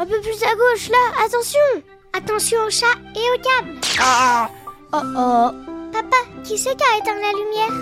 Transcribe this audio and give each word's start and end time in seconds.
Un 0.00 0.06
peu 0.06 0.18
plus 0.22 0.42
à 0.44 0.54
gauche, 0.54 0.88
là, 0.88 0.96
attention 1.26 1.60
Attention 2.16 2.56
au 2.66 2.70
chat 2.70 2.86
et 3.14 3.18
au 3.18 3.42
câble 3.42 3.78
Ah 4.00 4.48
Oh 4.94 5.02
oh 5.02 5.50
Papa, 5.92 6.16
qui 6.42 6.56
c'est 6.56 6.74
qui 6.74 6.82
a 6.82 6.96
éteint 6.96 7.20
la 7.20 7.32
lumière? 7.38 7.74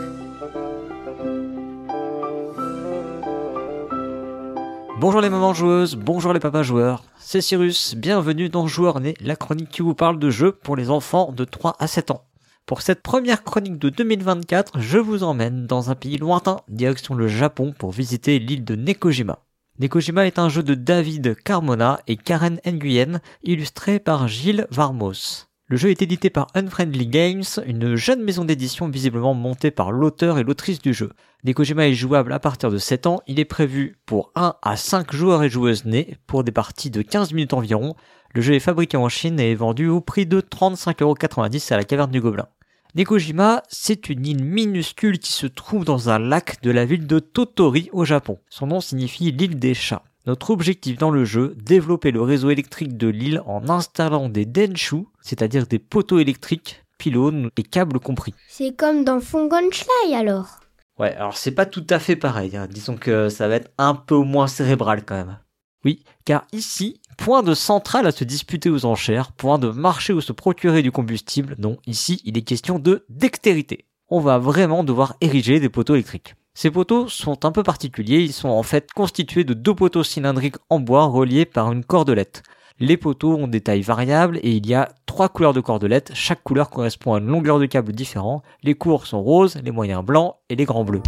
Bonjour 4.99 5.21
les 5.21 5.31
mamans 5.31 5.54
joueuses, 5.54 5.95
bonjour 5.95 6.33
les 6.33 6.41
papas 6.41 6.65
joueurs. 6.65 7.04
C'est 7.21 7.40
Cyrus, 7.40 7.94
bienvenue 7.94 8.48
dans 8.48 8.66
Joueur 8.66 8.98
Né, 8.98 9.14
la 9.21 9.37
chronique 9.37 9.71
qui 9.71 9.82
vous 9.82 9.94
parle 9.94 10.19
de 10.19 10.30
jeux 10.30 10.50
pour 10.50 10.74
les 10.74 10.90
enfants 10.90 11.30
de 11.30 11.44
3 11.44 11.76
à 11.78 11.87
7 11.87 12.10
ans. 12.10 12.24
Pour 12.66 12.82
cette 12.82 13.00
première 13.00 13.44
chronique 13.44 13.78
de 13.78 13.90
2024, 13.90 14.80
je 14.80 14.98
vous 14.98 15.22
emmène 15.22 15.69
dans 15.69 15.90
un 15.90 15.94
pays 15.94 16.19
lointain, 16.19 16.56
direction 16.66 17.14
le 17.14 17.28
Japon, 17.28 17.73
pour 17.78 17.92
visiter 17.92 18.41
l'île 18.41 18.64
de 18.64 18.74
Nekojima. 18.74 19.38
Nekojima 19.80 20.27
est 20.27 20.41
un 20.41 20.48
jeu 20.48 20.65
de 20.65 20.74
David 20.74 21.37
Carmona 21.45 22.01
et 22.09 22.16
Karen 22.16 22.59
Nguyen, 22.66 23.20
illustré 23.45 24.01
par 24.01 24.27
Gilles 24.27 24.66
Varmos. 24.73 25.46
Le 25.68 25.77
jeu 25.77 25.91
est 25.91 26.02
édité 26.02 26.30
par 26.30 26.48
Unfriendly 26.56 27.06
Games, 27.06 27.45
une 27.64 27.95
jeune 27.95 28.24
maison 28.24 28.45
d'édition 28.45 28.88
visiblement 28.88 29.34
montée 29.34 29.70
par 29.70 29.92
l'auteur 29.92 30.38
et 30.38 30.42
l'autrice 30.42 30.82
du 30.82 30.92
jeu. 30.92 31.12
Nekojima 31.45 31.87
est 31.87 31.95
jouable 31.95 32.32
à 32.32 32.41
partir 32.41 32.73
de 32.73 32.78
7 32.78 33.06
ans, 33.06 33.20
il 33.28 33.38
est 33.38 33.45
prévu 33.45 34.01
pour 34.04 34.32
1 34.34 34.56
à 34.62 34.77
5 34.77 35.14
joueurs 35.14 35.45
et 35.45 35.48
joueuses 35.48 35.84
nés, 35.84 36.16
pour 36.26 36.42
des 36.42 36.51
parties 36.51 36.90
de 36.90 37.02
15 37.02 37.32
minutes 37.32 37.54
environ. 37.54 37.95
Le 38.34 38.40
jeu 38.40 38.54
est 38.54 38.60
fabriqué 38.60 38.96
en 38.96 39.09
Chine 39.09 39.38
et 39.38 39.52
est 39.52 39.54
vendu 39.54 39.87
au 39.87 40.01
prix 40.01 40.26
de 40.26 40.40
35,90€ 40.40 41.73
à 41.73 41.76
la 41.76 41.84
caverne 41.84 42.10
du 42.10 42.20
Gobelin. 42.20 42.48
Nekojima, 42.95 43.62
c'est 43.69 44.09
une 44.09 44.27
île 44.27 44.42
minuscule 44.45 45.19
qui 45.19 45.33
se 45.33 45.46
trouve 45.46 45.84
dans 45.84 46.09
un 46.09 46.19
lac 46.19 46.62
de 46.62 46.70
la 46.70 46.87
ville 46.87 47.06
de 47.06 47.19
Totori 47.19 47.91
au 47.92 48.05
Japon. 48.05 48.38
Son 48.48 48.69
nom 48.69 48.80
signifie 48.80 49.30
l'île 49.30 49.59
des 49.59 49.74
chats. 49.74 50.02
Notre 50.27 50.51
objectif 50.51 50.98
dans 50.98 51.10
le 51.10 51.24
jeu, 51.24 51.55
développer 51.56 52.10
le 52.10 52.23
réseau 52.23 52.51
électrique 52.51 52.96
de 52.96 53.09
l'île 53.09 53.43
en 53.46 53.69
installant 53.69 54.29
des 54.29 54.46
denshu, 54.46 55.05
c'est-à-dire 55.20 55.66
des 55.66 55.79
poteaux 55.79 56.18
électriques, 56.18 56.82
pylônes 56.99 57.51
et 57.57 57.62
câbles 57.62 58.01
compris. 58.01 58.35
C'est 58.49 58.74
comme 58.74 59.05
dans 59.05 59.21
Fungonschlei 59.21 60.15
alors 60.15 60.60
Ouais, 60.99 61.15
alors 61.15 61.37
c'est 61.37 61.52
pas 61.52 61.66
tout 61.66 61.87
à 61.90 61.99
fait 61.99 62.16
pareil, 62.16 62.57
hein. 62.57 62.66
disons 62.68 62.96
que 62.96 63.29
ça 63.29 63.46
va 63.49 63.55
être 63.57 63.71
un 63.79 63.95
peu 63.95 64.17
moins 64.17 64.49
cérébral 64.49 65.05
quand 65.05 65.15
même. 65.15 65.39
Oui, 65.84 66.03
car 66.25 66.45
ici, 66.53 67.01
point 67.19 67.43
de 67.43 67.53
centrale 67.53 68.07
à 68.07 68.13
se 68.13 68.25
disputer 68.25 68.71
aux 68.71 68.87
enchères, 68.87 69.33
point 69.33 69.59
de 69.59 69.69
marché 69.69 70.15
où 70.15 70.23
se 70.23 70.33
procurer 70.33 70.83
du 70.83 70.91
combustible, 70.91 71.57
non, 71.59 71.77
ici 71.87 72.23
il 72.25 72.39
est 72.39 72.43
question 72.43 72.79
de 72.79 73.05
dextérité. 73.11 73.85
On 74.09 74.21
va 74.21 74.39
vraiment 74.39 74.85
devoir 74.85 75.17
ériger 75.21 75.61
des 75.61 75.69
poteaux 75.69 75.95
électriques. 75.95 76.37
Ces 76.55 76.71
poteaux 76.71 77.09
sont 77.09 77.45
un 77.45 77.53
peu 77.53 77.63
particuliers, 77.63 78.21
ils 78.21 78.33
sont 78.33 78.49
en 78.49 78.63
fait 78.63 78.91
constitués 78.93 79.45
de 79.45 79.53
deux 79.53 79.75
poteaux 79.75 80.05
cylindriques 80.05 80.57
en 80.71 80.81
bois 80.81 81.05
reliés 81.05 81.45
par 81.45 81.71
une 81.71 81.85
cordelette. 81.85 82.43
Les 82.81 82.97
poteaux 82.97 83.35
ont 83.35 83.49
des 83.49 83.61
tailles 83.61 83.83
variables 83.83 84.39
et 84.43 84.53
il 84.53 84.67
y 84.67 84.75
a 84.75 84.89
trois 85.05 85.29
couleurs 85.29 85.53
de 85.53 85.61
cordelette, 85.61 86.13
chaque 86.15 86.45
couleur 86.45 86.71
correspond 86.71 87.15
à 87.15 87.19
une 87.19 87.27
longueur 87.27 87.59
de 87.59 87.67
câble 87.67 87.93
différent, 87.93 88.43
les 88.63 88.75
courts 88.75 89.07
sont 89.07 89.23
roses, 89.23 89.61
les 89.63 89.73
moyens 89.73 90.05
blancs 90.05 90.37
et 90.49 90.57
les 90.57 90.65
grands 90.65 90.85
bleus. 90.85 91.03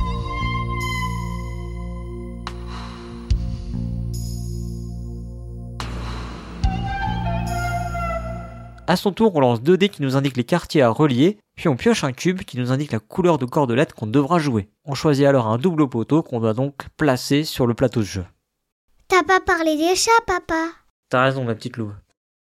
À 8.90 8.96
son 8.96 9.12
tour, 9.12 9.36
on 9.36 9.40
lance 9.40 9.62
2 9.62 9.76
dés 9.76 9.88
qui 9.88 10.02
nous 10.02 10.16
indiquent 10.16 10.36
les 10.36 10.42
quartiers 10.42 10.82
à 10.82 10.88
relier, 10.88 11.38
puis 11.54 11.68
on 11.68 11.76
pioche 11.76 12.02
un 12.02 12.10
cube 12.10 12.40
qui 12.40 12.58
nous 12.58 12.72
indique 12.72 12.90
la 12.90 12.98
couleur 12.98 13.38
de 13.38 13.46
cordelette 13.46 13.92
qu'on 13.92 14.08
devra 14.08 14.40
jouer. 14.40 14.68
On 14.84 14.94
choisit 14.94 15.26
alors 15.26 15.46
un 15.46 15.58
double 15.58 15.88
poteau 15.88 16.24
qu'on 16.24 16.40
doit 16.40 16.54
donc 16.54 16.88
placer 16.96 17.44
sur 17.44 17.68
le 17.68 17.74
plateau 17.74 18.00
de 18.00 18.06
jeu. 18.06 18.24
T'as 19.06 19.22
pas 19.22 19.38
parlé 19.38 19.76
des 19.76 19.94
chats, 19.94 20.10
papa? 20.26 20.70
T'as 21.08 21.22
raison, 21.22 21.44
ma 21.44 21.54
petite 21.54 21.76
louve. 21.76 21.94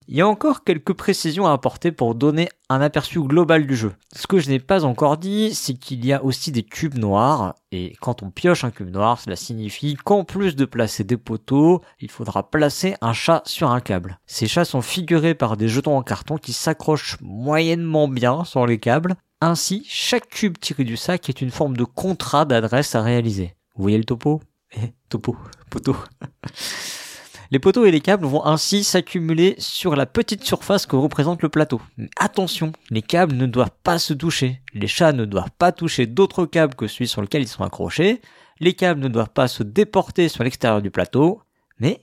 Il 0.07 0.15
y 0.15 0.21
a 0.21 0.27
encore 0.27 0.63
quelques 0.63 0.93
précisions 0.93 1.47
à 1.47 1.53
apporter 1.53 1.91
pour 1.91 2.13
donner 2.13 2.49
un 2.69 2.79
aperçu 2.79 3.19
global 3.21 3.65
du 3.65 3.75
jeu. 3.75 3.93
Ce 4.15 4.27
que 4.27 4.37
je 4.37 4.49
n'ai 4.49 4.59
pas 4.59 4.85
encore 4.85 5.17
dit, 5.17 5.55
c'est 5.55 5.73
qu'il 5.73 6.05
y 6.05 6.13
a 6.13 6.23
aussi 6.23 6.51
des 6.51 6.61
cubes 6.61 6.97
noirs, 6.97 7.55
et 7.71 7.95
quand 8.01 8.21
on 8.21 8.29
pioche 8.29 8.63
un 8.63 8.69
cube 8.69 8.91
noir, 8.91 9.19
cela 9.19 9.35
signifie 9.35 9.95
qu'en 9.95 10.23
plus 10.23 10.55
de 10.55 10.65
placer 10.65 11.03
des 11.03 11.17
poteaux, 11.17 11.81
il 11.99 12.11
faudra 12.11 12.51
placer 12.51 12.95
un 13.01 13.13
chat 13.13 13.41
sur 13.45 13.71
un 13.71 13.79
câble. 13.79 14.19
Ces 14.27 14.47
chats 14.47 14.65
sont 14.65 14.83
figurés 14.83 15.33
par 15.33 15.57
des 15.57 15.67
jetons 15.67 15.97
en 15.97 16.03
carton 16.03 16.37
qui 16.37 16.53
s'accrochent 16.53 17.17
moyennement 17.21 18.07
bien 18.07 18.43
sur 18.43 18.67
les 18.67 18.79
câbles. 18.79 19.15
Ainsi, 19.41 19.85
chaque 19.89 20.29
cube 20.29 20.59
tiré 20.59 20.83
du 20.83 20.97
sac 20.97 21.27
est 21.29 21.41
une 21.41 21.51
forme 21.51 21.75
de 21.75 21.83
contrat 21.83 22.45
d'adresse 22.45 22.93
à 22.93 23.01
réaliser. 23.01 23.55
Vous 23.75 23.81
voyez 23.81 23.97
le 23.97 24.05
topo? 24.05 24.41
Eh, 24.77 24.93
topo, 25.09 25.35
poteau. 25.71 25.95
Les 27.51 27.59
poteaux 27.59 27.85
et 27.85 27.91
les 27.91 28.01
câbles 28.01 28.25
vont 28.25 28.45
ainsi 28.45 28.83
s'accumuler 28.83 29.55
sur 29.59 29.95
la 29.95 30.05
petite 30.05 30.43
surface 30.43 30.85
que 30.85 30.95
représente 30.95 31.41
le 31.43 31.49
plateau. 31.49 31.81
Mais 31.97 32.09
attention, 32.17 32.71
les 32.89 33.01
câbles 33.01 33.35
ne 33.35 33.45
doivent 33.45 33.75
pas 33.83 33.99
se 33.99 34.13
toucher. 34.13 34.61
Les 34.73 34.87
chats 34.87 35.13
ne 35.13 35.25
doivent 35.25 35.51
pas 35.57 35.71
toucher 35.71 36.07
d'autres 36.07 36.45
câbles 36.45 36.75
que 36.75 36.87
celui 36.87 37.07
sur 37.07 37.21
lequel 37.21 37.43
ils 37.43 37.47
sont 37.47 37.63
accrochés. 37.63 38.21
Les 38.59 38.73
câbles 38.73 39.01
ne 39.01 39.07
doivent 39.07 39.29
pas 39.29 39.47
se 39.47 39.63
déporter 39.63 40.29
sur 40.29 40.43
l'extérieur 40.43 40.81
du 40.81 40.91
plateau. 40.91 41.41
Mais, 41.79 42.01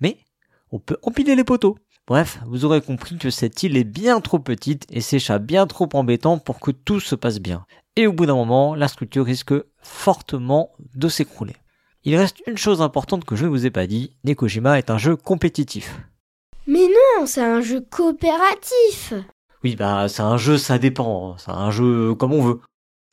mais, 0.00 0.18
on 0.70 0.78
peut 0.78 0.98
empiler 1.02 1.34
les 1.34 1.44
poteaux. 1.44 1.78
Bref, 2.06 2.38
vous 2.46 2.64
aurez 2.64 2.80
compris 2.80 3.18
que 3.18 3.30
cette 3.30 3.64
île 3.64 3.76
est 3.76 3.84
bien 3.84 4.20
trop 4.20 4.38
petite 4.38 4.86
et 4.90 5.00
ces 5.00 5.18
chats 5.18 5.40
bien 5.40 5.66
trop 5.66 5.88
embêtants 5.94 6.38
pour 6.38 6.60
que 6.60 6.70
tout 6.70 7.00
se 7.00 7.16
passe 7.16 7.40
bien. 7.40 7.66
Et 7.96 8.06
au 8.06 8.12
bout 8.12 8.26
d'un 8.26 8.36
moment, 8.36 8.76
la 8.76 8.86
structure 8.86 9.24
risque 9.24 9.54
fortement 9.80 10.70
de 10.94 11.08
s'écrouler. 11.08 11.56
Il 12.08 12.14
reste 12.14 12.40
une 12.46 12.56
chose 12.56 12.82
importante 12.82 13.24
que 13.24 13.34
je 13.34 13.46
ne 13.46 13.50
vous 13.50 13.66
ai 13.66 13.70
pas 13.72 13.88
dit, 13.88 14.12
Nekojima 14.22 14.78
est 14.78 14.90
un 14.90 14.96
jeu 14.96 15.16
compétitif. 15.16 15.98
Mais 16.68 16.86
non, 16.86 17.26
c'est 17.26 17.42
un 17.42 17.60
jeu 17.60 17.80
coopératif 17.80 19.12
Oui, 19.64 19.74
bah 19.74 20.08
c'est 20.08 20.22
un 20.22 20.36
jeu, 20.36 20.56
ça 20.56 20.78
dépend, 20.78 21.36
c'est 21.36 21.50
un 21.50 21.72
jeu 21.72 22.14
comme 22.14 22.32
on 22.32 22.42
veut. 22.42 22.60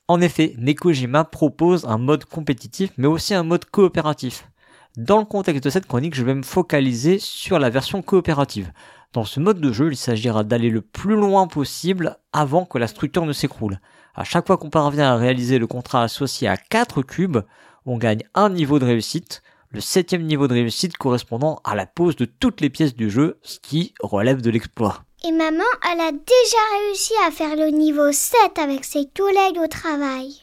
En 0.07 0.21
effet, 0.21 0.53
Nekojima 0.59 1.23
propose 1.23 1.85
un 1.85 1.97
mode 1.97 2.25
compétitif, 2.25 2.91
mais 2.97 3.07
aussi 3.07 3.33
un 3.33 3.41
mode 3.41 3.65
coopératif. 3.65 4.47
Dans 4.95 5.17
le 5.17 5.25
contexte 5.25 5.63
de 5.63 5.71
cette 5.71 5.87
chronique, 5.87 6.13
je 6.13 6.23
vais 6.23 6.35
me 6.35 6.43
focaliser 6.43 7.17
sur 7.17 7.57
la 7.57 7.71
version 7.71 8.03
coopérative. 8.03 8.71
Dans 9.11 9.23
ce 9.23 9.39
mode 9.39 9.59
de 9.59 9.73
jeu, 9.73 9.91
il 9.91 9.97
s'agira 9.97 10.43
d'aller 10.43 10.69
le 10.69 10.81
plus 10.81 11.15
loin 11.15 11.47
possible 11.47 12.19
avant 12.31 12.65
que 12.65 12.77
la 12.77 12.85
structure 12.85 13.25
ne 13.25 13.33
s'écroule. 13.33 13.79
À 14.13 14.23
chaque 14.23 14.45
fois 14.45 14.57
qu'on 14.57 14.69
parvient 14.69 15.11
à 15.11 15.17
réaliser 15.17 15.57
le 15.57 15.65
contrat 15.65 16.03
associé 16.03 16.47
à 16.47 16.57
4 16.57 17.01
cubes, 17.01 17.39
on 17.85 17.97
gagne 17.97 18.23
un 18.33 18.49
niveau 18.49 18.79
de 18.79 18.85
réussite, 18.85 19.41
le 19.71 19.81
septième 19.81 20.23
niveau 20.23 20.47
de 20.47 20.53
réussite 20.53 20.97
correspondant 20.97 21.59
à 21.63 21.75
la 21.75 21.85
pose 21.85 22.15
de 22.15 22.25
toutes 22.25 22.61
les 22.61 22.69
pièces 22.69 22.95
du 22.95 23.09
jeu, 23.09 23.39
ce 23.41 23.59
qui 23.59 23.93
relève 24.01 24.41
de 24.41 24.49
l'exploit. 24.49 25.03
Et 25.25 25.31
maman, 25.31 25.63
elle 25.91 26.01
a 26.01 26.11
déjà 26.11 26.57
réussi 26.85 27.13
à 27.25 27.31
faire 27.31 27.55
le 27.55 27.69
niveau 27.69 28.11
7 28.11 28.59
avec 28.59 28.83
ses 28.83 29.07
collègues 29.17 29.57
au 29.57 29.67
travail. 29.67 30.33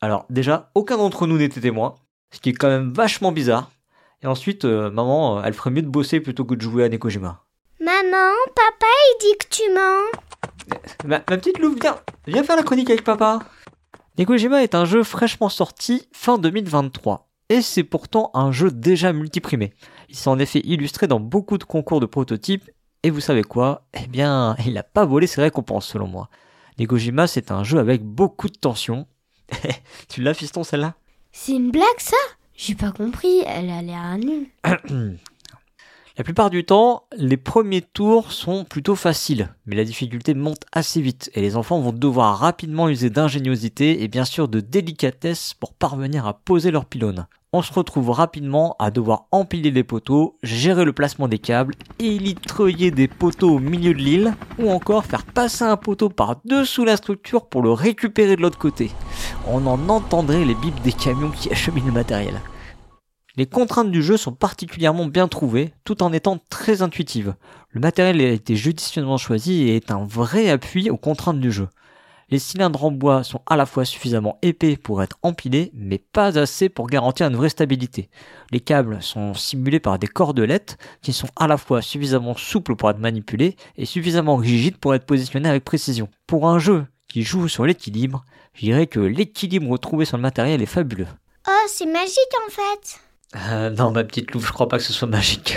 Alors 0.00 0.26
déjà, 0.30 0.70
aucun 0.74 0.98
d'entre 0.98 1.26
nous 1.26 1.38
n'était 1.38 1.60
témoin, 1.60 1.94
ce 2.32 2.40
qui 2.40 2.50
est 2.50 2.54
quand 2.54 2.68
même 2.68 2.92
vachement 2.92 3.32
bizarre. 3.32 3.70
Et 4.22 4.26
ensuite, 4.26 4.64
euh, 4.64 4.90
maman, 4.90 5.38
euh, 5.38 5.42
elle 5.44 5.54
ferait 5.54 5.70
mieux 5.70 5.82
de 5.82 5.88
bosser 5.88 6.20
plutôt 6.20 6.44
que 6.44 6.54
de 6.54 6.60
jouer 6.60 6.84
à 6.84 6.88
Nekojima. 6.88 7.44
Maman, 7.80 8.34
papa, 8.54 8.86
il 8.86 9.16
dit 9.20 9.38
que 9.38 9.48
tu 9.48 9.62
mens. 9.72 10.80
Ma, 11.04 11.18
ma 11.18 11.36
petite 11.38 11.58
louve, 11.58 11.78
viens, 11.80 11.96
viens 12.26 12.42
faire 12.44 12.56
la 12.56 12.62
chronique 12.62 12.90
avec 12.90 13.04
papa. 13.04 13.40
Nekojima 14.18 14.62
est 14.62 14.74
un 14.74 14.86
jeu 14.86 15.02
fraîchement 15.02 15.50
sorti 15.50 16.08
fin 16.10 16.38
2023. 16.38 17.28
Et 17.50 17.60
c'est 17.60 17.84
pourtant 17.84 18.30
un 18.32 18.50
jeu 18.50 18.70
déjà 18.70 19.12
multiprimé. 19.12 19.74
Il 20.08 20.16
s'est 20.16 20.30
en 20.30 20.38
effet 20.38 20.60
illustré 20.64 21.06
dans 21.06 21.20
beaucoup 21.20 21.58
de 21.58 21.64
concours 21.64 22.00
de 22.00 22.06
prototypes, 22.06 22.70
et 23.02 23.10
vous 23.10 23.20
savez 23.20 23.42
quoi? 23.42 23.86
Eh 23.92 24.06
bien, 24.06 24.56
il 24.64 24.72
n'a 24.72 24.82
pas 24.82 25.04
volé 25.04 25.26
ses 25.26 25.42
récompenses 25.42 25.86
selon 25.86 26.06
moi. 26.06 26.30
Nekojima 26.78 27.26
c'est 27.26 27.50
un 27.50 27.62
jeu 27.62 27.78
avec 27.78 28.02
beaucoup 28.02 28.48
de 28.48 28.56
tension. 28.56 29.06
tu 30.08 30.22
l'as 30.22 30.34
fiston 30.34 30.64
celle-là? 30.64 30.94
C'est 31.32 31.52
une 31.52 31.70
blague 31.70 31.84
ça? 31.98 32.16
J'ai 32.56 32.74
pas 32.74 32.92
compris, 32.92 33.42
elle 33.46 33.68
a 33.68 33.82
l'air 33.82 34.16
nulle. 34.16 34.46
La 36.18 36.24
plupart 36.24 36.48
du 36.48 36.64
temps, 36.64 37.02
les 37.18 37.36
premiers 37.36 37.82
tours 37.82 38.32
sont 38.32 38.64
plutôt 38.64 38.94
faciles, 38.94 39.54
mais 39.66 39.76
la 39.76 39.84
difficulté 39.84 40.32
monte 40.32 40.62
assez 40.72 41.02
vite 41.02 41.30
et 41.34 41.42
les 41.42 41.56
enfants 41.56 41.78
vont 41.78 41.92
devoir 41.92 42.38
rapidement 42.38 42.88
user 42.88 43.10
d'ingéniosité 43.10 44.02
et 44.02 44.08
bien 44.08 44.24
sûr 44.24 44.48
de 44.48 44.60
délicatesse 44.60 45.52
pour 45.52 45.74
parvenir 45.74 46.26
à 46.26 46.32
poser 46.32 46.70
leur 46.70 46.86
pylône. 46.86 47.26
On 47.52 47.60
se 47.60 47.70
retrouve 47.70 48.08
rapidement 48.08 48.76
à 48.78 48.90
devoir 48.90 49.26
empiler 49.30 49.70
les 49.70 49.84
poteaux, 49.84 50.38
gérer 50.42 50.86
le 50.86 50.94
placement 50.94 51.28
des 51.28 51.38
câbles, 51.38 51.74
élitreiller 51.98 52.90
des 52.90 53.08
poteaux 53.08 53.56
au 53.56 53.58
milieu 53.58 53.92
de 53.92 53.98
l'île, 53.98 54.34
ou 54.58 54.70
encore 54.70 55.04
faire 55.04 55.26
passer 55.26 55.64
un 55.64 55.76
poteau 55.76 56.08
par 56.08 56.40
dessous 56.46 56.86
la 56.86 56.96
structure 56.96 57.46
pour 57.46 57.60
le 57.60 57.72
récupérer 57.72 58.36
de 58.36 58.40
l'autre 58.40 58.58
côté. 58.58 58.90
On 59.46 59.66
en 59.66 59.90
entendrait 59.90 60.46
les 60.46 60.54
bips 60.54 60.80
des 60.80 60.92
camions 60.92 61.30
qui 61.30 61.50
acheminent 61.52 61.88
le 61.88 61.92
matériel. 61.92 62.40
Les 63.38 63.46
contraintes 63.46 63.90
du 63.90 64.02
jeu 64.02 64.16
sont 64.16 64.32
particulièrement 64.32 65.04
bien 65.04 65.28
trouvées, 65.28 65.74
tout 65.84 66.02
en 66.02 66.12
étant 66.14 66.38
très 66.48 66.80
intuitives. 66.80 67.34
Le 67.68 67.80
matériel 67.80 68.20
a 68.22 68.30
été 68.30 68.56
judicieusement 68.56 69.18
choisi 69.18 69.64
et 69.64 69.76
est 69.76 69.90
un 69.90 70.06
vrai 70.06 70.48
appui 70.48 70.88
aux 70.88 70.96
contraintes 70.96 71.40
du 71.40 71.52
jeu. 71.52 71.68
Les 72.30 72.38
cylindres 72.38 72.82
en 72.82 72.90
bois 72.90 73.22
sont 73.22 73.42
à 73.46 73.56
la 73.56 73.66
fois 73.66 73.84
suffisamment 73.84 74.38
épais 74.40 74.76
pour 74.76 75.02
être 75.02 75.18
empilés, 75.22 75.70
mais 75.74 75.98
pas 75.98 76.38
assez 76.38 76.70
pour 76.70 76.88
garantir 76.88 77.26
une 77.26 77.36
vraie 77.36 77.50
stabilité. 77.50 78.08
Les 78.50 78.58
câbles 78.58 79.02
sont 79.02 79.34
simulés 79.34 79.80
par 79.80 79.98
des 79.98 80.08
cordelettes 80.08 80.78
qui 81.02 81.12
sont 81.12 81.28
à 81.36 81.46
la 81.46 81.58
fois 81.58 81.82
suffisamment 81.82 82.36
souples 82.36 82.74
pour 82.74 82.90
être 82.90 82.98
manipulés 82.98 83.54
et 83.76 83.84
suffisamment 83.84 84.36
rigides 84.36 84.78
pour 84.78 84.94
être 84.94 85.06
positionnés 85.06 85.50
avec 85.50 85.62
précision. 85.62 86.08
Pour 86.26 86.48
un 86.48 86.58
jeu 86.58 86.86
qui 87.06 87.22
joue 87.22 87.48
sur 87.48 87.66
l'équilibre, 87.66 88.24
je 88.54 88.62
dirais 88.62 88.86
que 88.86 88.98
l'équilibre 88.98 89.70
retrouvé 89.70 90.06
sur 90.06 90.16
le 90.16 90.22
matériel 90.22 90.62
est 90.62 90.66
fabuleux. 90.66 91.06
Oh, 91.46 91.66
c'est 91.68 91.86
magique 91.86 92.16
en 92.46 92.50
fait. 92.50 93.05
Euh, 93.34 93.70
non, 93.70 93.90
ma 93.90 94.04
petite 94.04 94.30
louve, 94.32 94.46
je 94.46 94.52
crois 94.52 94.68
pas 94.68 94.78
que 94.78 94.84
ce 94.84 94.92
soit 94.92 95.08
magique. 95.08 95.56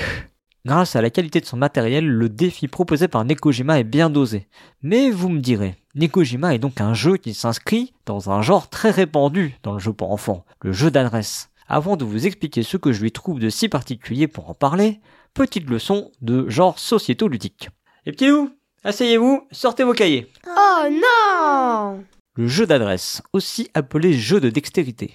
Grâce 0.65 0.95
à 0.95 1.01
la 1.01 1.09
qualité 1.09 1.39
de 1.39 1.45
son 1.45 1.57
matériel, 1.57 2.05
le 2.05 2.27
défi 2.27 2.67
proposé 2.67 3.07
par 3.07 3.23
Nekojima 3.23 3.79
est 3.79 3.85
bien 3.85 4.09
dosé. 4.09 4.47
Mais 4.81 5.09
vous 5.09 5.29
me 5.29 5.39
direz, 5.39 5.75
Nekojima 5.95 6.53
est 6.53 6.59
donc 6.59 6.81
un 6.81 6.93
jeu 6.93 7.17
qui 7.17 7.33
s'inscrit 7.33 7.93
dans 8.05 8.29
un 8.29 8.41
genre 8.41 8.69
très 8.69 8.91
répandu 8.91 9.55
dans 9.63 9.73
le 9.73 9.79
jeu 9.79 9.93
pour 9.93 10.11
enfants, 10.11 10.45
le 10.61 10.73
jeu 10.73 10.91
d'adresse. 10.91 11.49
Avant 11.67 11.95
de 11.95 12.03
vous 12.03 12.25
expliquer 12.25 12.63
ce 12.63 12.77
que 12.77 12.91
je 12.91 13.01
lui 13.01 13.11
trouve 13.11 13.39
de 13.39 13.49
si 13.49 13.69
particulier 13.69 14.27
pour 14.27 14.49
en 14.49 14.53
parler, 14.53 14.99
petite 15.33 15.69
leçon 15.69 16.11
de 16.21 16.49
genre 16.49 16.77
sociéto-ludique. 16.77 17.69
Les 18.05 18.11
petits 18.11 18.27
loups, 18.27 18.49
asseyez-vous, 18.83 19.47
sortez 19.51 19.83
vos 19.83 19.93
cahiers. 19.93 20.27
Oh 20.47 20.83
non 20.89 22.03
Le 22.35 22.47
jeu 22.47 22.65
d'adresse, 22.65 23.21
aussi 23.31 23.69
appelé 23.73 24.13
jeu 24.13 24.41
de 24.41 24.49
dextérité. 24.49 25.13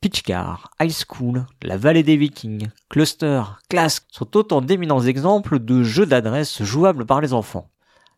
Pitchcar, 0.00 0.70
High 0.80 0.94
School, 1.06 1.44
La 1.60 1.76
Vallée 1.76 2.02
des 2.02 2.16
Vikings, 2.16 2.68
Cluster, 2.88 3.42
Clask 3.68 4.06
sont 4.10 4.34
autant 4.34 4.62
d'éminents 4.62 5.02
exemples 5.02 5.58
de 5.58 5.82
jeux 5.82 6.06
d'adresse 6.06 6.62
jouables 6.62 7.04
par 7.04 7.20
les 7.20 7.34
enfants. 7.34 7.68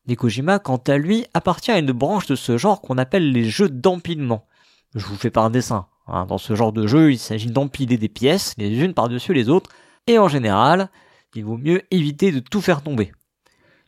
Nekojima, 0.06 0.60
quant 0.60 0.76
à 0.76 0.96
lui, 0.96 1.26
appartient 1.34 1.72
à 1.72 1.80
une 1.80 1.90
branche 1.90 2.26
de 2.26 2.36
ce 2.36 2.56
genre 2.56 2.80
qu'on 2.82 2.98
appelle 2.98 3.32
les 3.32 3.50
jeux 3.50 3.68
d'empilement. 3.68 4.46
Je 4.94 5.04
vous 5.04 5.16
fais 5.16 5.36
un 5.36 5.50
dessin. 5.50 5.88
Hein. 6.06 6.24
Dans 6.26 6.38
ce 6.38 6.54
genre 6.54 6.72
de 6.72 6.86
jeu, 6.86 7.10
il 7.10 7.18
s'agit 7.18 7.50
d'empiler 7.50 7.96
des 7.96 8.08
pièces, 8.08 8.54
les 8.58 8.78
unes 8.78 8.94
par-dessus 8.94 9.34
les 9.34 9.48
autres, 9.48 9.70
et 10.06 10.20
en 10.20 10.28
général, 10.28 10.88
il 11.34 11.44
vaut 11.44 11.58
mieux 11.58 11.82
éviter 11.90 12.30
de 12.30 12.38
tout 12.38 12.60
faire 12.60 12.82
tomber. 12.82 13.10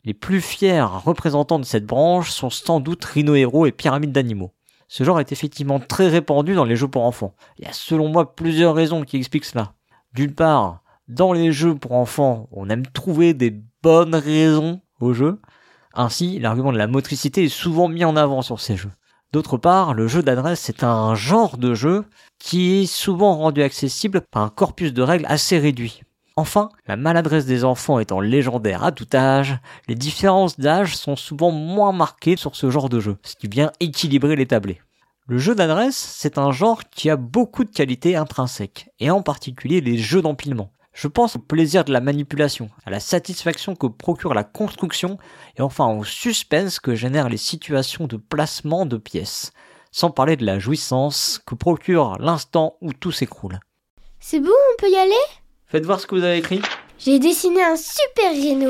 Les 0.03 0.13
plus 0.13 0.41
fiers 0.41 0.81
représentants 0.81 1.59
de 1.59 1.65
cette 1.65 1.85
branche 1.85 2.29
sont 2.29 2.49
sans 2.49 2.81
doute 2.81 3.05
Rhino 3.05 3.35
Hero 3.35 3.65
et 3.65 3.71
Pyramide 3.71 4.11
d'animaux. 4.11 4.51
Ce 4.87 5.03
genre 5.03 5.19
est 5.19 5.31
effectivement 5.31 5.79
très 5.79 6.07
répandu 6.07 6.53
dans 6.53 6.65
les 6.65 6.75
jeux 6.75 6.87
pour 6.87 7.03
enfants. 7.03 7.35
Il 7.57 7.65
y 7.65 7.67
a 7.67 7.73
selon 7.73 8.09
moi 8.09 8.35
plusieurs 8.35 8.75
raisons 8.75 9.03
qui 9.03 9.17
expliquent 9.17 9.45
cela. 9.45 9.73
D'une 10.13 10.33
part, 10.33 10.81
dans 11.07 11.33
les 11.33 11.51
jeux 11.51 11.75
pour 11.75 11.93
enfants, 11.93 12.47
on 12.51 12.69
aime 12.69 12.85
trouver 12.87 13.33
des 13.33 13.61
bonnes 13.83 14.15
raisons 14.15 14.81
au 14.99 15.13
jeu. 15.13 15.39
Ainsi, 15.93 16.39
l'argument 16.39 16.71
de 16.71 16.77
la 16.77 16.87
motricité 16.87 17.43
est 17.45 17.49
souvent 17.49 17.87
mis 17.87 18.05
en 18.05 18.15
avant 18.15 18.41
sur 18.41 18.59
ces 18.59 18.75
jeux. 18.75 18.91
D'autre 19.31 19.57
part, 19.57 19.93
le 19.93 20.07
jeu 20.07 20.23
d'adresse 20.23 20.69
est 20.69 20.83
un 20.83 21.13
genre 21.15 21.57
de 21.57 21.73
jeu 21.73 22.05
qui 22.39 22.81
est 22.81 22.85
souvent 22.85 23.35
rendu 23.35 23.61
accessible 23.63 24.21
par 24.31 24.43
un 24.43 24.49
corpus 24.49 24.93
de 24.93 25.01
règles 25.01 25.25
assez 25.27 25.57
réduit. 25.59 26.01
Enfin, 26.37 26.67
la 26.85 26.97
maladresse 26.97 27.45
des 27.45 27.63
enfants 27.63 27.97
étant 27.97 28.19
légendaire 28.19 28.83
à 28.83 28.91
tout 28.91 29.07
âge, 29.13 29.57
les 29.87 29.95
différences 29.95 30.59
d'âge 30.59 30.97
sont 30.97 31.15
souvent 31.15 31.51
moins 31.51 31.93
marquées 31.93 32.35
sur 32.35 32.57
ce 32.57 32.69
genre 32.69 32.89
de 32.89 32.99
jeu, 32.99 33.17
ce 33.23 33.37
qui 33.37 33.47
vient 33.47 33.71
équilibrer 33.79 34.35
les 34.35 34.45
tablés. 34.45 34.81
Le 35.27 35.37
jeu 35.37 35.55
d'adresse, 35.55 35.95
c'est 35.95 36.37
un 36.37 36.51
genre 36.51 36.83
qui 36.89 37.09
a 37.09 37.15
beaucoup 37.15 37.63
de 37.63 37.71
qualités 37.71 38.17
intrinsèques, 38.17 38.89
et 38.99 39.09
en 39.09 39.21
particulier 39.21 39.79
les 39.79 39.97
jeux 39.97 40.21
d'empilement. 40.21 40.73
Je 40.91 41.07
pense 41.07 41.37
au 41.37 41.39
plaisir 41.39 41.85
de 41.85 41.93
la 41.93 42.01
manipulation, 42.01 42.69
à 42.85 42.89
la 42.89 42.99
satisfaction 42.99 43.73
que 43.73 43.87
procure 43.87 44.33
la 44.33 44.43
construction, 44.43 45.17
et 45.57 45.61
enfin 45.61 45.87
au 45.87 46.03
suspense 46.03 46.81
que 46.81 46.95
génèrent 46.95 47.29
les 47.29 47.37
situations 47.37 48.07
de 48.07 48.17
placement 48.17 48.85
de 48.85 48.97
pièces, 48.97 49.53
sans 49.93 50.11
parler 50.11 50.35
de 50.35 50.45
la 50.45 50.59
jouissance 50.59 51.39
que 51.45 51.55
procure 51.55 52.17
l'instant 52.19 52.75
où 52.81 52.91
tout 52.91 53.13
s'écroule. 53.13 53.61
C'est 54.19 54.41
bon, 54.41 54.49
on 54.49 54.81
peut 54.81 54.91
y 54.91 54.97
aller? 54.97 55.44
Faites 55.75 55.85
voir 55.85 55.99
ce 55.99 56.07
que 56.07 56.15
vous 56.15 56.23
avez 56.23 56.37
écrit. 56.37 56.61
J'ai 56.97 57.19
dessiné 57.19 57.61
un 57.61 57.75
super 57.75 58.31
rhino. 58.31 58.69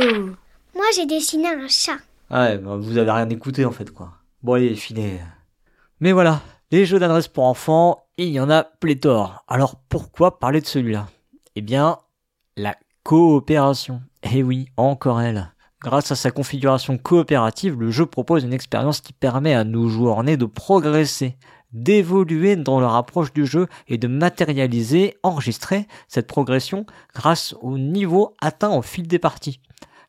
Moi, 0.73 0.85
j'ai 0.95 1.05
dessiné 1.05 1.49
un 1.49 1.67
chat. 1.67 1.97
Ah 2.31 2.45
ouais, 2.45 2.57
bah, 2.57 2.77
vous 2.77 2.97
avez 2.97 3.11
rien 3.11 3.29
écouté 3.29 3.63
en 3.63 3.69
fait 3.69 3.91
quoi. 3.91 4.13
Bon 4.41 4.53
allez, 4.53 4.73
filez. 4.73 5.19
Mais 5.99 6.13
voilà, 6.13 6.41
les 6.71 6.83
jeux 6.87 6.97
d'adresse 6.97 7.27
pour 7.27 7.43
enfants, 7.43 8.07
il 8.17 8.29
y 8.29 8.39
en 8.39 8.49
a 8.49 8.63
pléthore. 8.63 9.45
Alors 9.47 9.75
pourquoi 9.87 10.39
parler 10.39 10.61
de 10.61 10.65
celui-là? 10.65 11.05
Eh 11.55 11.61
bien, 11.61 11.99
la 12.57 12.75
coopération. 13.03 14.01
Eh 14.23 14.41
oui, 14.41 14.69
encore 14.75 15.21
elle. 15.21 15.53
Grâce 15.81 16.11
à 16.11 16.15
sa 16.15 16.31
configuration 16.31 16.97
coopérative, 16.97 17.79
le 17.79 17.91
jeu 17.91 18.07
propose 18.07 18.43
une 18.43 18.51
expérience 18.51 18.99
qui 18.99 19.13
permet 19.13 19.53
à 19.53 19.63
nos 19.63 19.89
joueurs 19.89 20.23
nés 20.23 20.37
de 20.37 20.45
progresser, 20.45 21.37
d'évoluer 21.75 22.55
dans 22.55 22.79
leur 22.79 22.95
approche 22.95 23.33
du 23.33 23.45
jeu 23.45 23.67
et 23.87 23.97
de 23.97 24.07
matérialiser, 24.07 25.17
enregistrer 25.23 25.87
cette 26.07 26.25
progression 26.25 26.85
grâce 27.13 27.53
au 27.61 27.77
niveau 27.77 28.33
atteint 28.41 28.71
au 28.71 28.81
fil 28.81 29.07
des 29.07 29.19
parties. 29.19 29.59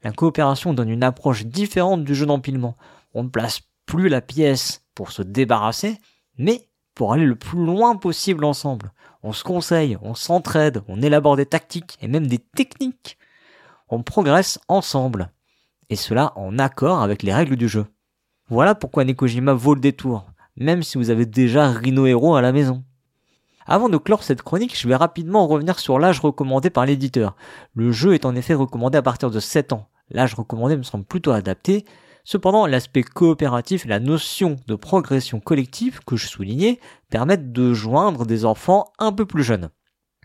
La 0.04 0.12
coopération 0.12 0.74
donne 0.74 0.88
une 0.90 1.02
approche 1.02 1.44
différente 1.44 2.04
du 2.04 2.14
jeu 2.14 2.24
d'empilement. 2.24 2.76
On 3.14 3.24
ne 3.24 3.28
place 3.28 3.62
plus 3.84 4.08
la 4.08 4.20
pièce 4.20 4.84
pour 4.94 5.10
se 5.10 5.22
débarrasser, 5.22 5.98
mais 6.38 6.68
pour 6.94 7.12
aller 7.12 7.26
le 7.26 7.34
plus 7.34 7.64
loin 7.64 7.96
possible 7.96 8.44
ensemble. 8.44 8.92
On 9.24 9.32
se 9.32 9.42
conseille, 9.42 9.98
on 10.02 10.14
s'entraide, 10.14 10.82
on 10.86 11.02
élabore 11.02 11.36
des 11.36 11.46
tactiques 11.46 11.98
et 12.00 12.06
même 12.06 12.28
des 12.28 12.38
techniques. 12.38 13.18
On 13.88 14.04
progresse 14.04 14.60
ensemble. 14.68 15.32
Et 15.90 15.96
cela 15.96 16.32
en 16.36 16.60
accord 16.60 17.02
avec 17.02 17.24
les 17.24 17.34
règles 17.34 17.56
du 17.56 17.68
jeu. 17.68 17.86
Voilà 18.48 18.76
pourquoi 18.76 19.04
Nekojima 19.04 19.52
vaut 19.52 19.74
le 19.74 19.80
détour 19.80 20.26
même 20.56 20.82
si 20.82 20.98
vous 20.98 21.10
avez 21.10 21.26
déjà 21.26 21.70
Rhino 21.70 22.06
Hero 22.06 22.34
à 22.34 22.42
la 22.42 22.52
maison. 22.52 22.84
Avant 23.66 23.88
de 23.88 23.96
clore 23.96 24.22
cette 24.22 24.42
chronique, 24.42 24.78
je 24.78 24.86
vais 24.86 24.94
rapidement 24.94 25.46
revenir 25.46 25.78
sur 25.80 25.98
l'âge 25.98 26.20
recommandé 26.20 26.70
par 26.70 26.86
l'éditeur. 26.86 27.34
Le 27.74 27.90
jeu 27.90 28.14
est 28.14 28.24
en 28.24 28.36
effet 28.36 28.54
recommandé 28.54 28.96
à 28.96 29.02
partir 29.02 29.30
de 29.30 29.40
7 29.40 29.72
ans. 29.72 29.88
L'âge 30.08 30.34
recommandé 30.34 30.76
me 30.76 30.84
semble 30.84 31.04
plutôt 31.04 31.32
adapté. 31.32 31.84
Cependant, 32.22 32.66
l'aspect 32.66 33.02
coopératif 33.02 33.84
et 33.84 33.88
la 33.88 33.98
notion 33.98 34.56
de 34.68 34.76
progression 34.76 35.40
collective 35.40 36.00
que 36.06 36.16
je 36.16 36.28
soulignais 36.28 36.78
permettent 37.10 37.52
de 37.52 37.72
joindre 37.72 38.24
des 38.24 38.44
enfants 38.44 38.92
un 38.98 39.12
peu 39.12 39.26
plus 39.26 39.42
jeunes. 39.42 39.70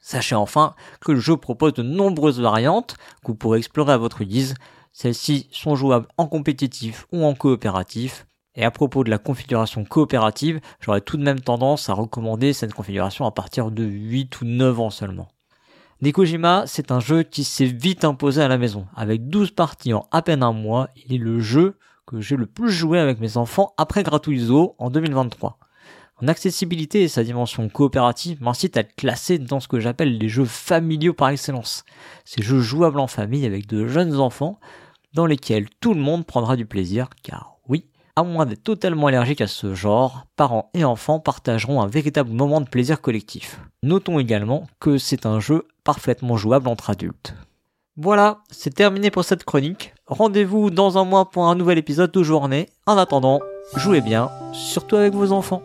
Sachez 0.02 0.36
enfin 0.36 0.76
que 1.00 1.12
le 1.12 1.20
jeu 1.20 1.38
propose 1.38 1.74
de 1.74 1.84
nombreuses 1.84 2.42
variantes 2.42 2.96
que 3.24 3.28
vous 3.28 3.36
pourrez 3.36 3.60
explorer 3.60 3.94
à 3.94 3.98
votre 3.98 4.24
guise. 4.24 4.56
Celles-ci 4.94 5.48
sont 5.52 5.76
jouables 5.76 6.08
en 6.18 6.28
compétitif 6.28 7.08
ou 7.12 7.24
en 7.24 7.34
coopératif. 7.34 8.26
Et 8.56 8.66
à 8.66 8.72
propos 8.72 9.04
de 9.04 9.10
la 9.10 9.18
configuration 9.18 9.86
coopérative, 9.86 10.60
j'aurais 10.82 11.02
tout 11.02 11.18
de 11.18 11.24
même 11.24 11.40
tendance 11.40 11.90
à 11.90 11.94
recommander 11.94 12.52
cette 12.54 12.74
configuration 12.74 13.26
à 13.26 13.32
partir 13.32 13.72
de 13.72 13.84
8 13.84 14.42
ou 14.42 14.46
9 14.46 14.80
ans 14.80 14.90
seulement. 14.90 15.30
Nekojima, 16.02 16.64
c'est 16.66 16.92
un 16.92 17.00
jeu 17.00 17.24
qui 17.24 17.44
s'est 17.44 17.66
vite 17.66 18.04
imposé 18.04 18.42
à 18.42 18.48
la 18.48 18.58
maison. 18.58 18.88
Avec 18.96 19.30
12 19.30 19.52
parties 19.52 19.94
en 19.94 20.08
à 20.12 20.22
peine 20.22 20.44
un 20.44 20.52
mois, 20.52 20.90
il 20.96 21.14
est 21.14 21.20
le 21.20 21.40
jeu 21.40 21.78
que 22.08 22.20
j'ai 22.20 22.36
le 22.36 22.48
plus 22.48 22.72
joué 22.72 23.00
avec 23.00 23.20
mes 23.20 23.38
enfants 23.38 23.74
après 23.78 24.04
Gratuizo 24.04 24.76
en 24.80 24.90
2023. 24.90 25.60
Son 26.20 26.28
accessibilité 26.28 27.04
et 27.04 27.08
sa 27.08 27.24
dimension 27.24 27.70
coopérative 27.70 28.42
m'incitent 28.42 28.78
à 28.78 28.82
le 28.82 28.88
classer 28.98 29.40
dans 29.40 29.60
ce 29.60 29.68
que 29.68 29.80
j'appelle 29.80 30.18
les 30.18 30.30
jeux 30.30 30.46
familiaux 30.46 31.14
par 31.14 31.30
excellence. 31.30 31.84
Ces 32.26 32.44
jeux 32.44 32.60
jouables 32.60 33.00
en 33.00 33.08
famille 33.08 33.46
avec 33.46 33.68
de 33.68 33.88
jeunes 33.88 34.16
enfants 34.20 34.60
dans 35.14 35.26
lesquels 35.26 35.70
tout 35.80 35.94
le 35.94 36.02
monde 36.02 36.26
prendra 36.26 36.56
du 36.56 36.66
plaisir 36.66 37.10
car 37.24 37.58
à 38.16 38.24
moins 38.24 38.46
d'être 38.46 38.64
totalement 38.64 39.08
allergique 39.08 39.42
à 39.42 39.48
ce 39.48 39.74
genre, 39.74 40.26
parents 40.36 40.70
et 40.74 40.84
enfants 40.84 41.20
partageront 41.20 41.82
un 41.82 41.88
véritable 41.88 42.32
moment 42.32 42.62
de 42.62 42.70
plaisir 42.70 43.02
collectif. 43.02 43.60
Notons 43.84 44.20
également 44.20 44.68
que 44.80 44.98
c'est 44.98 45.26
un 45.26 45.40
jeu 45.40 45.68
parfaitement 45.84 46.38
jouable 46.38 46.68
entre 46.68 46.90
adultes. 46.90 47.36
Voilà, 47.98 48.40
c'est 48.50 48.74
terminé 48.74 49.12
pour 49.12 49.26
cette 49.26 49.44
chronique. 49.44 49.94
Rendez-vous 50.08 50.70
dans 50.70 50.98
un 50.98 51.04
mois 51.04 51.30
pour 51.30 51.48
un 51.48 51.56
nouvel 51.56 51.78
épisode 51.78 52.12
de 52.12 52.24
journée. 52.24 52.70
En 52.86 52.98
attendant, 52.98 53.42
jouez 53.76 54.02
bien, 54.02 54.30
surtout 54.54 54.96
avec 54.96 55.14
vos 55.14 55.32
enfants. 55.32 55.64